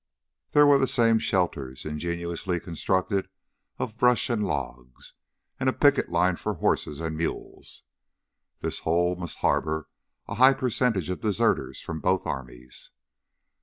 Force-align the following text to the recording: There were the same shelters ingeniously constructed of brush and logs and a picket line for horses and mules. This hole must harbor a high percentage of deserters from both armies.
There 0.53 0.65
were 0.65 0.79
the 0.79 0.87
same 0.87 1.19
shelters 1.19 1.85
ingeniously 1.85 2.59
constructed 2.59 3.29
of 3.77 3.99
brush 3.99 4.31
and 4.31 4.43
logs 4.43 5.13
and 5.59 5.69
a 5.69 5.73
picket 5.73 6.09
line 6.09 6.37
for 6.37 6.55
horses 6.55 6.99
and 6.99 7.15
mules. 7.15 7.83
This 8.61 8.79
hole 8.79 9.15
must 9.15 9.37
harbor 9.45 9.89
a 10.27 10.33
high 10.33 10.55
percentage 10.55 11.11
of 11.11 11.21
deserters 11.21 11.81
from 11.81 11.99
both 11.99 12.25
armies. 12.25 12.93